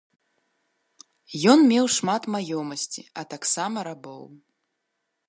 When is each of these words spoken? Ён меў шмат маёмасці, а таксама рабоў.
Ён 1.53 1.59
меў 1.71 1.85
шмат 1.97 2.23
маёмасці, 2.37 3.01
а 3.23 3.29
таксама 3.35 3.77
рабоў. 3.93 4.23